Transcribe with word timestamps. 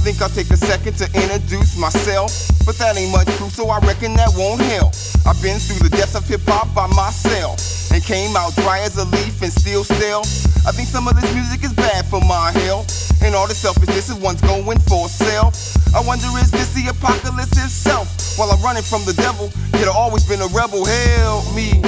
think 0.00 0.22
I'll 0.22 0.32
take 0.32 0.50
a 0.50 0.56
second 0.56 0.96
to 0.96 1.06
introduce 1.12 1.76
myself. 1.76 2.32
But 2.64 2.76
that 2.80 2.96
ain't 2.96 3.12
much 3.12 3.28
proof, 3.36 3.52
so 3.52 3.68
I 3.68 3.78
reckon 3.84 4.14
that 4.16 4.32
won't 4.34 4.60
help. 4.60 4.96
I've 5.28 5.40
been 5.42 5.60
through 5.60 5.88
the 5.88 5.92
depths 5.94 6.16
of 6.16 6.26
hip 6.26 6.40
hop 6.48 6.72
by 6.74 6.86
myself. 6.96 7.60
And 7.92 8.02
came 8.02 8.36
out 8.36 8.54
dry 8.56 8.80
as 8.80 8.96
a 8.96 9.04
leaf 9.04 9.42
and 9.42 9.52
still 9.52 9.84
still. 9.84 10.20
I 10.64 10.72
think 10.72 10.88
some 10.88 11.08
of 11.08 11.20
this 11.20 11.28
music 11.34 11.64
is 11.64 11.72
bad 11.72 12.06
for 12.06 12.20
my 12.20 12.52
health. 12.64 12.88
And 13.22 13.34
all 13.34 13.46
the 13.46 13.54
selfishness 13.54 14.08
is 14.08 14.16
one's 14.16 14.40
going 14.40 14.78
for 14.88 15.08
self. 15.08 15.76
I 15.94 16.00
wonder 16.00 16.26
is 16.40 16.50
this 16.50 16.72
the 16.72 16.88
apocalypse 16.88 17.58
itself? 17.58 18.08
While 18.38 18.50
I'm 18.52 18.62
running 18.62 18.84
from 18.84 19.04
the 19.04 19.12
devil, 19.14 19.50
yet 19.74 19.88
I've 19.88 19.96
always 19.96 20.24
been 20.24 20.40
a 20.40 20.48
rebel. 20.48 20.84
Help 20.86 21.54
me. 21.54 21.79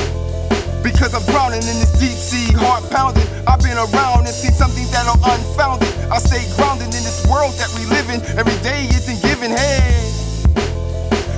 Because 1.03 1.19
I'm 1.19 1.35
drowning 1.35 1.67
in 1.67 1.83
this 1.83 1.91
deep 1.99 2.15
sea, 2.15 2.55
heart 2.55 2.87
pounding. 2.87 3.27
I've 3.43 3.59
been 3.59 3.75
around 3.75 4.23
and 4.23 4.31
seen 4.31 4.55
something 4.55 4.87
that 4.95 5.03
are 5.11 5.19
unfounded. 5.35 5.91
I 6.07 6.23
stay 6.23 6.47
grounded 6.55 6.95
in 6.95 7.03
this 7.03 7.27
world 7.27 7.59
that 7.59 7.67
we 7.75 7.91
live 7.91 8.07
in. 8.07 8.23
Every 8.39 8.55
day 8.63 8.87
isn't 8.87 9.19
given. 9.19 9.51
Hey. 9.51 9.99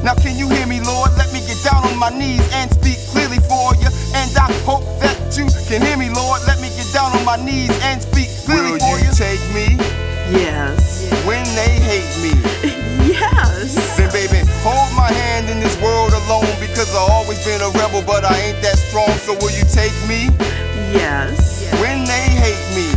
Now 0.04 0.20
can 0.20 0.36
you 0.36 0.52
hear 0.52 0.68
me, 0.68 0.84
Lord? 0.84 1.16
Let 1.16 1.32
me 1.32 1.40
get 1.48 1.56
down 1.64 1.80
on 1.80 1.96
my 1.96 2.12
knees 2.12 2.44
and 2.52 2.68
speak 2.76 3.00
clearly 3.08 3.40
for 3.48 3.72
you. 3.80 3.88
And 4.12 4.28
I 4.36 4.52
hope 4.68 4.84
that 5.00 5.16
you 5.32 5.48
can 5.64 5.80
hear 5.80 5.96
me, 5.96 6.12
Lord. 6.12 6.44
Let 6.44 6.60
me 6.60 6.68
get 6.76 6.92
down 6.92 7.16
on 7.16 7.24
my 7.24 7.40
knees 7.40 7.72
and 7.88 8.04
speak 8.04 8.28
clearly 8.44 8.76
Will 8.76 8.84
for 8.84 9.00
you 9.00 9.08
Will 9.08 9.16
you. 9.16 9.16
take 9.16 9.40
me 9.56 9.80
Yes. 10.28 11.08
When 11.24 11.40
they 11.56 11.72
hate 11.80 12.12
me, 12.20 12.32
Yes. 13.16 13.96
then 13.96 14.12
baby, 14.12 14.40
hold 14.64 14.92
my 14.96 15.08
hand 15.12 15.48
in 15.48 15.60
this 15.60 15.76
world 15.80 16.12
alone 16.12 16.48
because 16.60 16.88
I've 16.96 17.08
always 17.12 17.40
been 17.44 17.60
a 17.60 17.68
rebel, 17.80 18.02
but 18.04 18.24
I 18.24 18.36
ain't 18.40 18.60
that 18.62 18.73
strong. 18.94 19.18
So 19.18 19.34
will 19.42 19.50
you 19.50 19.64
take 19.64 19.94
me? 20.06 20.30
Yes. 20.94 21.66
When 21.82 22.04
they 22.04 22.30
hate 22.30 22.66
me, 22.76 22.93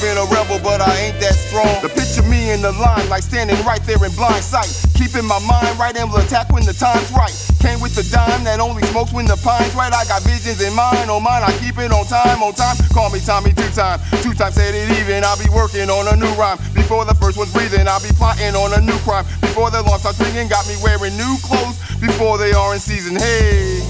been 0.00 0.16
a 0.16 0.24
rebel, 0.32 0.56
but 0.64 0.80
I 0.80 0.88
ain't 0.96 1.20
that 1.20 1.36
strong. 1.36 1.68
The 1.84 1.92
picture 1.92 2.24
me 2.24 2.50
in 2.50 2.64
the 2.64 2.72
line, 2.72 3.04
like 3.12 3.22
standing 3.22 3.60
right 3.68 3.84
there 3.84 4.00
in 4.00 4.12
blind 4.16 4.40
sight, 4.40 4.72
keeping 4.96 5.28
my 5.28 5.38
mind 5.44 5.76
right 5.76 5.92
and 5.92 6.08
will 6.08 6.24
attack 6.24 6.48
when 6.48 6.64
the 6.64 6.72
time's 6.72 7.12
right. 7.12 7.32
Came 7.60 7.84
with 7.84 7.92
the 7.92 8.04
dime 8.08 8.42
that 8.48 8.60
only 8.60 8.80
smokes 8.88 9.12
when 9.12 9.28
the 9.28 9.36
pine's 9.44 9.76
right. 9.76 9.92
I 9.92 10.08
got 10.08 10.24
visions 10.24 10.64
in 10.64 10.72
mind, 10.72 11.12
on 11.12 11.20
oh 11.20 11.20
mine, 11.20 11.44
I 11.44 11.52
keep 11.60 11.76
it 11.76 11.92
on 11.92 12.08
time, 12.08 12.40
on 12.40 12.56
time. 12.56 12.80
Call 12.96 13.12
me 13.12 13.20
Tommy 13.20 13.52
two 13.52 13.68
time, 13.76 14.00
two 14.24 14.32
times 14.32 14.56
said 14.56 14.72
it 14.72 14.88
even. 14.96 15.20
I'll 15.20 15.36
be 15.36 15.52
working 15.52 15.92
on 15.92 16.08
a 16.08 16.16
new 16.16 16.32
rhyme. 16.40 16.56
Before 16.72 17.04
the 17.04 17.14
first 17.20 17.36
one's 17.36 17.52
breathing, 17.52 17.84
I'll 17.84 18.00
be 18.00 18.12
plotting 18.16 18.56
on 18.56 18.72
a 18.72 18.80
new 18.80 18.96
crime. 19.04 19.28
Before 19.44 19.68
the 19.68 19.84
launch 19.84 20.00
starts 20.00 20.18
ringing, 20.24 20.48
got 20.48 20.64
me 20.64 20.80
wearing 20.80 21.12
new 21.20 21.36
clothes 21.44 21.76
before 22.00 22.40
they 22.40 22.56
are 22.56 22.72
in 22.72 22.80
season. 22.80 23.20
Hey. 23.20 23.84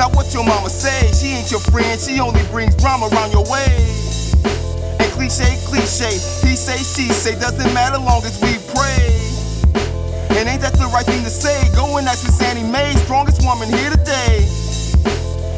Now 0.00 0.08
what 0.16 0.32
your 0.32 0.44
mama 0.44 0.72
say? 0.72 1.12
She 1.12 1.36
ain't 1.36 1.50
your 1.52 1.60
friend, 1.60 2.00
she 2.00 2.20
only 2.20 2.44
brings 2.48 2.76
drama 2.76 3.12
around 3.12 3.32
your 3.32 3.44
way. 3.44 4.05
And 5.18 5.30
cliche, 5.32 5.56
cliche, 5.64 6.12
he 6.46 6.54
say, 6.56 6.76
she 6.76 7.08
say, 7.08 7.38
doesn't 7.40 7.72
matter 7.72 7.96
long 7.98 8.22
as 8.24 8.36
we 8.42 8.52
pray. 8.68 9.08
And 10.36 10.44
ain't 10.48 10.60
that 10.60 10.74
the 10.76 10.86
right 10.92 11.06
thing 11.06 11.24
to 11.24 11.30
say? 11.30 11.56
Go 11.74 11.96
and 11.96 12.06
ask 12.06 12.22
Miss 12.24 12.40
Annie 12.42 12.62
Mae, 12.62 12.92
strongest 13.08 13.40
woman 13.42 13.68
here 13.72 13.88
today. 13.90 14.44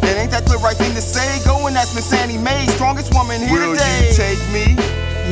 And 0.06 0.14
ain't 0.16 0.30
that 0.30 0.46
the 0.46 0.58
right 0.62 0.76
thing 0.76 0.94
to 0.94 1.02
say? 1.02 1.42
Go 1.44 1.66
and 1.66 1.76
ask 1.76 1.94
Miss 1.96 2.12
Annie 2.12 2.38
Mae, 2.38 2.66
strongest 2.78 3.12
woman 3.14 3.40
here 3.42 3.50
Will 3.58 3.74
today. 3.74 4.08
you 4.08 4.14
take 4.14 4.42
me 4.54 4.66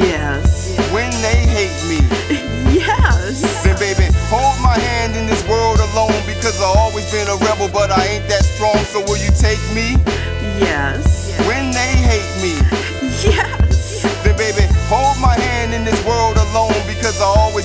Yes. 0.02 0.74
when 0.92 1.10
they 1.22 1.46
hate 1.46 1.78
me? 1.86 2.02
Yes. 2.76 3.40
Then 3.64 3.78
baby, 3.78 4.10
hold 4.28 4.58
my 4.60 4.74
hand 4.76 5.16
in 5.16 5.26
this 5.26 5.40
world 5.48 5.78
alone 5.94 6.12
because 6.26 6.60
I've 6.60 6.76
always 6.76 7.08
been 7.10 7.26
a 7.28 7.36
rebel, 7.46 7.70
but 7.72 7.90
I 7.90 8.04
ain't 8.18 8.28
that 8.28 8.44
strong. 8.44 8.76
So 8.92 9.00
will 9.06 9.16
you 9.16 9.30
take 9.38 9.62
me 9.72 9.96
Yes. 10.60 11.05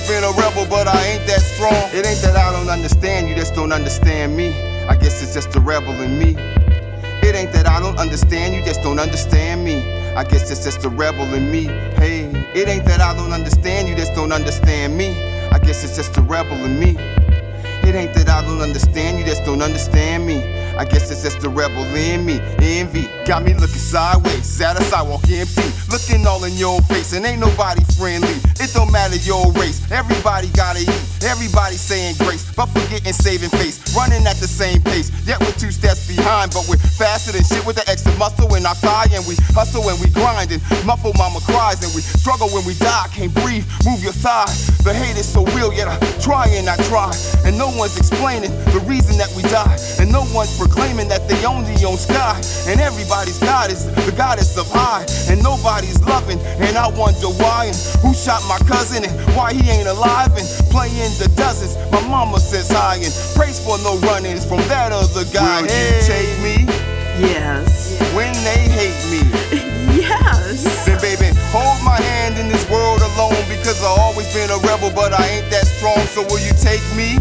Been 0.08 0.24
a 0.24 0.32
rebel, 0.32 0.66
but 0.68 0.88
I 0.88 1.06
ain't 1.06 1.26
that 1.26 1.40
strong. 1.40 1.74
It 1.92 2.06
ain't 2.06 2.20
that 2.22 2.36
I 2.36 2.52
don't 2.52 2.68
understand, 2.68 3.28
you 3.28 3.34
just 3.34 3.54
don't 3.54 3.72
understand 3.72 4.36
me. 4.36 4.52
I 4.88 4.96
guess 4.96 5.22
it's 5.22 5.34
just 5.34 5.54
a 5.56 5.60
rebel 5.60 6.00
in 6.00 6.18
me. 6.18 6.36
It 7.22 7.34
ain't 7.34 7.52
that 7.52 7.68
I 7.68 7.80
don't 7.80 7.98
understand, 7.98 8.54
you 8.54 8.64
just 8.64 8.82
don't 8.82 8.98
understand 8.98 9.64
me. 9.64 9.76
I 10.14 10.24
guess 10.24 10.50
it's 10.50 10.64
just 10.64 10.84
a 10.84 10.88
rebel 10.88 11.32
in 11.34 11.50
me. 11.50 11.64
Hey, 11.96 12.24
it 12.54 12.68
ain't 12.68 12.84
that 12.86 13.00
I 13.00 13.14
don't 13.14 13.32
understand, 13.32 13.88
you 13.88 13.94
just 13.94 14.14
don't 14.14 14.32
understand 14.32 14.96
me. 14.96 15.10
I 15.50 15.58
guess 15.58 15.84
it's 15.84 15.96
just 15.96 16.16
a 16.16 16.22
rebel 16.22 16.64
in 16.64 16.78
me. 16.78 16.96
It 17.84 17.94
ain't 17.94 18.14
that 18.14 18.28
I 18.28 18.42
don't 18.42 18.60
understand, 18.60 19.18
you 19.18 19.24
just 19.24 19.44
don't 19.44 19.62
understand 19.62 20.26
me. 20.26 20.42
I 20.76 20.84
guess 20.84 21.10
it's 21.10 21.22
just 21.22 21.40
the 21.40 21.48
rebel 21.48 21.84
in 21.94 22.24
me. 22.24 22.40
Envy 22.58 23.01
got 23.24 23.42
me 23.42 23.54
looking 23.54 23.78
sideways 23.78 24.60
at 24.60 24.78
a 24.78 24.82
sidewalk 24.84 25.22
empty. 25.30 25.68
Looking 25.90 26.26
all 26.26 26.42
in 26.44 26.54
your 26.54 26.80
face, 26.82 27.12
and 27.12 27.24
ain't 27.26 27.40
nobody 27.40 27.84
friendly. 27.98 28.40
It 28.58 28.72
don't 28.72 28.90
matter 28.90 29.16
your 29.16 29.52
race, 29.52 29.78
everybody 29.90 30.48
gotta 30.54 30.80
eat. 30.80 31.02
Everybody 31.22 31.76
saying 31.76 32.16
grace, 32.18 32.42
but 32.56 32.66
forgetting 32.66 33.12
saving 33.12 33.50
face. 33.50 33.78
Running 33.94 34.26
at 34.26 34.36
the 34.36 34.48
same 34.48 34.80
pace, 34.82 35.12
yet 35.26 35.38
we're 35.40 35.52
two 35.52 35.70
steps 35.70 36.08
behind. 36.08 36.52
But 36.52 36.66
we're 36.68 36.80
faster 36.80 37.32
than 37.32 37.44
shit 37.44 37.64
with 37.66 37.76
the 37.76 37.86
extra 37.90 38.12
muscle 38.16 38.54
in 38.54 38.66
our 38.66 38.74
thigh. 38.74 39.06
And 39.12 39.24
we 39.26 39.36
hustle 39.54 39.86
and 39.88 40.00
we 40.00 40.08
grind 40.10 40.50
and 40.50 40.62
muffle 40.86 41.12
mama 41.18 41.40
cries. 41.44 41.84
And 41.84 41.92
we 41.94 42.02
struggle 42.02 42.48
when 42.50 42.64
we 42.64 42.74
die, 42.74 43.06
can't 43.12 43.34
breathe, 43.44 43.66
move 43.84 44.02
your 44.02 44.16
thigh. 44.16 44.50
The 44.82 44.94
hate 44.94 45.16
is 45.16 45.28
so 45.28 45.44
real, 45.54 45.72
yet 45.72 45.86
I 45.86 45.98
try 46.18 46.48
and 46.48 46.68
I 46.68 46.76
try. 46.88 47.12
And 47.44 47.58
no 47.58 47.68
one's 47.76 47.96
explaining 47.96 48.50
the 48.72 48.80
reason 48.86 49.18
that 49.18 49.30
we 49.34 49.42
die. 49.50 49.76
And 49.98 50.10
no 50.12 50.24
one's 50.32 50.56
proclaiming 50.56 51.08
that 51.08 51.28
they 51.28 51.44
own 51.44 51.64
the 51.64 51.84
own 51.84 51.96
sky. 51.98 52.40
And 52.66 52.80
everybody's 52.80 53.38
God 53.38 53.70
is 53.70 53.86
the 54.06 54.12
goddess 54.16 54.56
of 54.58 54.66
high. 54.70 55.04
And 55.28 55.42
nobody's 55.42 56.00
loving. 56.04 56.38
And 56.62 56.76
I 56.76 56.88
wonder 56.88 57.28
why. 57.42 57.66
And 57.66 57.76
who 58.02 58.14
shot 58.14 58.42
my 58.48 58.58
cousin 58.68 59.04
and 59.04 59.14
why 59.36 59.52
he 59.54 59.68
ain't 59.70 59.88
alive. 59.88 60.30
And 60.38 60.46
playing 60.70 61.10
the 61.18 61.30
dozens. 61.36 61.74
My 61.90 62.00
mama 62.08 62.38
says 62.38 62.70
hi. 62.70 62.96
And 63.02 63.12
prays 63.34 63.58
for 63.58 63.76
no 63.82 63.98
run-ins 64.06 64.46
from 64.46 64.60
that 64.70 64.92
other 64.92 65.24
guy. 65.32 65.62
Will 65.62 65.68
Hey, 65.68 65.98
you 65.98 66.06
take 66.06 66.32
me 66.42 66.56
Yes. 67.18 67.98
when 68.14 68.32
they 68.44 68.68
hate 68.70 69.02
me. 69.10 69.41
Been 74.32 74.50
a 74.50 74.58
rebel, 74.68 74.90
but 74.94 75.12
I 75.12 75.26
ain't 75.28 75.50
that 75.50 75.66
strong. 75.66 76.00
So 76.08 76.22
will 76.28 76.40
you 76.40 76.52
take 76.56 76.82
me 76.96 77.18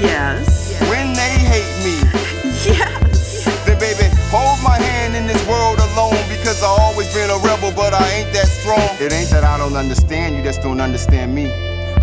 Yes. 0.00 0.76
when 0.90 1.12
they 1.14 1.34
hate 1.52 1.74
me? 1.84 1.96
Yes. 2.62 3.44
Then 3.66 3.76
baby, 3.80 4.06
hold 4.30 4.62
my 4.62 4.78
hand 4.78 5.16
in 5.16 5.26
this 5.26 5.42
world 5.48 5.78
alone 5.80 6.14
because 6.28 6.62
I've 6.62 6.78
always 6.78 7.12
been 7.12 7.28
a 7.30 7.38
rebel, 7.38 7.72
but 7.74 7.92
I 7.92 8.06
ain't 8.12 8.32
that 8.34 8.46
strong. 8.46 8.86
It 9.00 9.12
ain't 9.12 9.30
that 9.30 9.42
I 9.42 9.58
don't 9.58 9.74
understand, 9.76 10.36
you 10.36 10.42
just 10.44 10.62
don't 10.62 10.80
understand 10.80 11.34
me. 11.34 11.50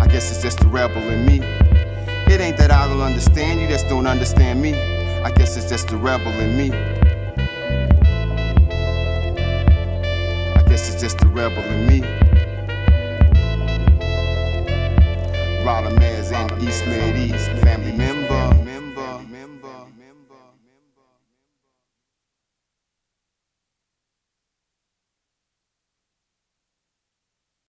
I 0.00 0.06
guess 0.06 0.30
it's 0.30 0.42
just 0.42 0.58
the 0.60 0.66
rebel 0.66 1.02
in 1.08 1.24
me. 1.24 1.40
It 2.32 2.40
ain't 2.40 2.58
that 2.58 2.70
I 2.70 2.86
don't 2.88 3.00
understand, 3.00 3.60
you 3.60 3.68
just 3.68 3.88
don't 3.88 4.06
understand 4.06 4.60
me. 4.60 4.74
I 5.24 5.30
guess 5.30 5.56
it's 5.56 5.68
just 5.68 5.88
the 5.88 5.96
rebel 5.96 6.32
in 6.38 6.56
me. 6.56 6.70
I 10.58 10.62
guess 10.68 10.92
it's 10.92 11.00
just 11.00 11.18
the 11.18 11.26
rebel 11.28 11.62
in 11.64 11.86
me. 11.86 12.00
East 16.62 16.84
East, 16.84 17.48
family 17.62 17.92
member. 17.92 18.19